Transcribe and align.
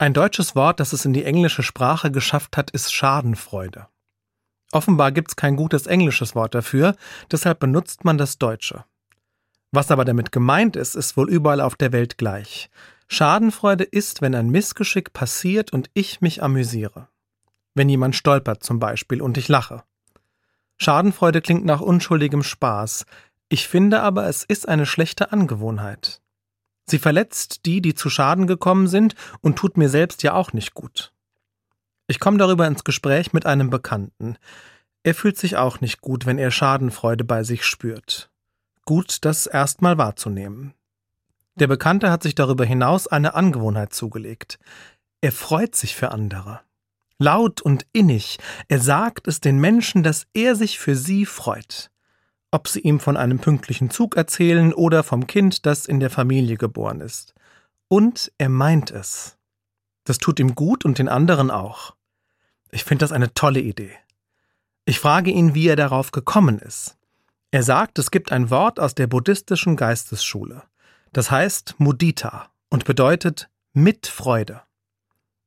Ein 0.00 0.14
deutsches 0.14 0.54
Wort, 0.54 0.78
das 0.78 0.92
es 0.92 1.04
in 1.04 1.12
die 1.12 1.24
englische 1.24 1.64
Sprache 1.64 2.12
geschafft 2.12 2.56
hat, 2.56 2.70
ist 2.70 2.94
Schadenfreude. 2.94 3.88
Offenbar 4.70 5.10
gibt's 5.10 5.34
kein 5.34 5.56
gutes 5.56 5.88
englisches 5.88 6.36
Wort 6.36 6.54
dafür, 6.54 6.94
deshalb 7.32 7.58
benutzt 7.58 8.04
man 8.04 8.16
das 8.16 8.38
Deutsche. 8.38 8.84
Was 9.72 9.90
aber 9.90 10.04
damit 10.04 10.30
gemeint 10.30 10.76
ist, 10.76 10.94
ist 10.94 11.16
wohl 11.16 11.28
überall 11.28 11.60
auf 11.60 11.74
der 11.74 11.90
Welt 11.90 12.16
gleich. 12.16 12.70
Schadenfreude 13.08 13.82
ist, 13.82 14.22
wenn 14.22 14.36
ein 14.36 14.50
Missgeschick 14.50 15.12
passiert 15.12 15.72
und 15.72 15.90
ich 15.94 16.20
mich 16.20 16.44
amüsiere. 16.44 17.08
Wenn 17.74 17.88
jemand 17.88 18.14
stolpert 18.14 18.62
zum 18.62 18.78
Beispiel 18.78 19.20
und 19.20 19.36
ich 19.36 19.48
lache. 19.48 19.82
Schadenfreude 20.76 21.40
klingt 21.40 21.64
nach 21.64 21.80
unschuldigem 21.80 22.44
Spaß. 22.44 23.04
Ich 23.48 23.66
finde 23.66 24.00
aber, 24.02 24.28
es 24.28 24.44
ist 24.44 24.68
eine 24.68 24.86
schlechte 24.86 25.32
Angewohnheit. 25.32 26.20
Sie 26.90 26.98
verletzt 26.98 27.66
die, 27.66 27.80
die 27.80 27.94
zu 27.94 28.10
Schaden 28.10 28.46
gekommen 28.46 28.86
sind 28.86 29.14
und 29.40 29.56
tut 29.56 29.76
mir 29.76 29.88
selbst 29.88 30.22
ja 30.22 30.34
auch 30.34 30.52
nicht 30.52 30.74
gut. 30.74 31.12
Ich 32.06 32.20
komme 32.20 32.38
darüber 32.38 32.66
ins 32.66 32.84
Gespräch 32.84 33.32
mit 33.32 33.44
einem 33.44 33.68
Bekannten. 33.68 34.36
Er 35.02 35.14
fühlt 35.14 35.36
sich 35.36 35.56
auch 35.56 35.80
nicht 35.80 36.00
gut, 36.00 36.24
wenn 36.24 36.38
er 36.38 36.50
Schadenfreude 36.50 37.24
bei 37.24 37.44
sich 37.44 37.64
spürt. 37.64 38.30
Gut, 38.86 39.18
das 39.26 39.46
erstmal 39.46 39.98
wahrzunehmen. 39.98 40.72
Der 41.56 41.66
Bekannte 41.66 42.10
hat 42.10 42.22
sich 42.22 42.34
darüber 42.34 42.64
hinaus 42.64 43.06
eine 43.06 43.34
Angewohnheit 43.34 43.92
zugelegt. 43.92 44.58
Er 45.20 45.32
freut 45.32 45.76
sich 45.76 45.94
für 45.94 46.12
andere. 46.12 46.60
Laut 47.18 47.60
und 47.60 47.86
innig. 47.92 48.38
Er 48.68 48.80
sagt 48.80 49.28
es 49.28 49.40
den 49.40 49.58
Menschen, 49.58 50.02
dass 50.02 50.26
er 50.32 50.54
sich 50.54 50.78
für 50.78 50.94
sie 50.94 51.26
freut. 51.26 51.90
Ob 52.50 52.68
sie 52.68 52.80
ihm 52.80 52.98
von 52.98 53.16
einem 53.16 53.38
pünktlichen 53.38 53.90
Zug 53.90 54.16
erzählen 54.16 54.72
oder 54.72 55.02
vom 55.02 55.26
Kind, 55.26 55.66
das 55.66 55.86
in 55.86 56.00
der 56.00 56.10
Familie 56.10 56.56
geboren 56.56 57.00
ist. 57.00 57.34
Und 57.88 58.32
er 58.38 58.48
meint 58.48 58.90
es. 58.90 59.36
Das 60.04 60.18
tut 60.18 60.40
ihm 60.40 60.54
gut 60.54 60.84
und 60.84 60.98
den 60.98 61.08
anderen 61.08 61.50
auch. 61.50 61.94
Ich 62.70 62.84
finde 62.84 63.04
das 63.04 63.12
eine 63.12 63.34
tolle 63.34 63.60
Idee. 63.60 63.92
Ich 64.86 65.00
frage 65.00 65.30
ihn, 65.30 65.54
wie 65.54 65.68
er 65.68 65.76
darauf 65.76 66.10
gekommen 66.10 66.58
ist. 66.58 66.96
Er 67.50 67.62
sagt, 67.62 67.98
es 67.98 68.10
gibt 68.10 68.32
ein 68.32 68.50
Wort 68.50 68.80
aus 68.80 68.94
der 68.94 69.06
buddhistischen 69.06 69.76
Geistesschule. 69.76 70.62
Das 71.12 71.30
heißt 71.30 71.74
Mudita 71.78 72.50
und 72.70 72.84
bedeutet 72.84 73.50
mit 73.72 74.06
Freude. 74.06 74.62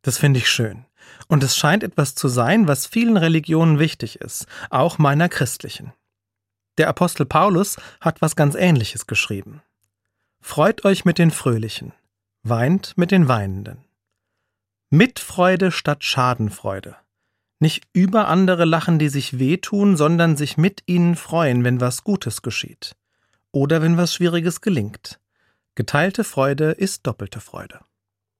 Das 0.03 0.17
finde 0.17 0.39
ich 0.39 0.49
schön. 0.49 0.85
Und 1.27 1.43
es 1.43 1.55
scheint 1.57 1.83
etwas 1.83 2.15
zu 2.15 2.27
sein, 2.27 2.67
was 2.67 2.87
vielen 2.87 3.17
Religionen 3.17 3.79
wichtig 3.79 4.21
ist, 4.21 4.45
auch 4.69 4.97
meiner 4.97 5.29
christlichen. 5.29 5.93
Der 6.77 6.87
Apostel 6.87 7.25
Paulus 7.25 7.77
hat 7.99 8.21
was 8.21 8.35
ganz 8.35 8.55
Ähnliches 8.55 9.07
geschrieben. 9.07 9.61
Freut 10.41 10.85
euch 10.85 11.05
mit 11.05 11.17
den 11.17 11.31
Fröhlichen, 11.31 11.93
weint 12.43 12.97
mit 12.97 13.11
den 13.11 13.27
Weinenden. 13.27 13.83
Mitfreude 14.89 15.71
statt 15.71 16.03
Schadenfreude. 16.03 16.95
Nicht 17.59 17.85
über 17.93 18.27
andere 18.27 18.65
lachen, 18.65 18.97
die 18.97 19.09
sich 19.09 19.37
wehtun, 19.37 19.95
sondern 19.95 20.35
sich 20.35 20.57
mit 20.57 20.83
ihnen 20.87 21.15
freuen, 21.15 21.63
wenn 21.63 21.79
was 21.79 22.03
Gutes 22.03 22.41
geschieht. 22.41 22.95
Oder 23.51 23.81
wenn 23.81 23.97
was 23.97 24.15
Schwieriges 24.15 24.61
gelingt. 24.61 25.19
Geteilte 25.75 26.23
Freude 26.23 26.71
ist 26.71 27.05
doppelte 27.05 27.39
Freude. 27.39 27.81